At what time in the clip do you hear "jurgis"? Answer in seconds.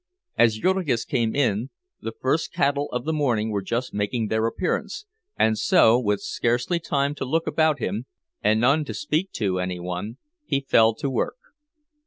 0.57-1.05